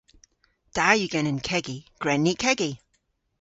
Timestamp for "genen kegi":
1.13-1.77